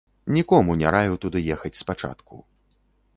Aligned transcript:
Нікому 0.35 0.75
не 0.79 0.93
раю 0.95 1.13
туды 1.25 1.39
ехаць 1.57 1.73
спачатку. 1.83 2.43